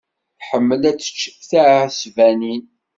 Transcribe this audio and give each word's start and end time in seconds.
Tḥemmel 0.39 0.81
ad 0.89 0.97
tečč 0.99 1.19
tiɛesbanin. 1.49 2.63